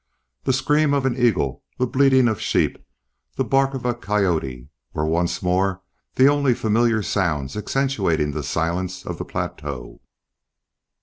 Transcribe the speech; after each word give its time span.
The 0.45 0.51
scream 0.53 0.95
of 0.95 1.05
an 1.05 1.15
eagle, 1.15 1.63
the 1.77 1.85
bleating 1.85 2.27
of 2.27 2.41
sheep, 2.41 2.83
the 3.35 3.43
bark 3.43 3.75
of 3.75 3.85
a 3.85 3.93
coyote 3.93 4.67
were 4.95 5.05
once 5.05 5.43
more 5.43 5.83
the 6.15 6.25
only 6.27 6.55
familiar 6.55 7.03
sounds 7.03 7.55
accentuating 7.55 8.31
the 8.31 8.41
silence 8.41 9.05
of 9.05 9.19
the 9.19 9.25
plateau. 9.25 10.01